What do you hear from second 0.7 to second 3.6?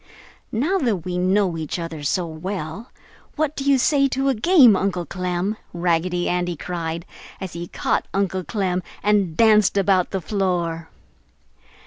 that we know each other so well, what